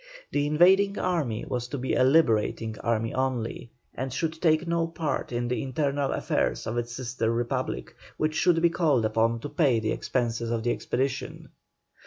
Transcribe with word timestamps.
The 0.31 0.47
invading 0.47 0.97
army 0.97 1.45
was 1.45 1.67
to 1.67 1.77
be 1.77 1.93
a 1.93 2.03
liberating 2.03 2.75
army 2.79 3.13
only, 3.13 3.69
and 3.93 4.11
should 4.11 4.41
take 4.41 4.67
no 4.67 4.87
part 4.87 5.31
in 5.31 5.47
the 5.47 5.61
internal 5.61 6.11
affairs 6.11 6.65
of 6.65 6.73
the 6.73 6.85
sister 6.85 7.31
republic, 7.31 7.95
which 8.17 8.33
should 8.33 8.59
be 8.63 8.71
called 8.71 9.05
upon 9.05 9.41
to 9.41 9.49
pay 9.49 9.79
the 9.79 9.91
expenses 9.91 10.49
of 10.49 10.63
the 10.63 10.71
expedition. 10.71 11.49